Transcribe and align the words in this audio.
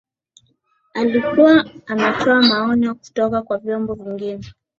alikuwa 0.93 1.65
anatoa 1.87 2.41
maonyo 2.43 2.95
kutoka 2.95 3.41
kwa 3.41 3.57
vyombo 3.57 3.93
vingine 3.93 4.53